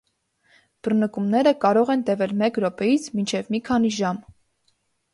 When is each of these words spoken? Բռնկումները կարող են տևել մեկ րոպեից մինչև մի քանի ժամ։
Բռնկումները 0.87 1.53
կարող 1.67 1.93
են 1.97 2.03
տևել 2.09 2.35
մեկ 2.41 2.59
րոպեից 2.67 3.09
մինչև 3.19 3.55
մի 3.57 3.65
քանի 3.71 3.97
ժամ։ 4.03 4.27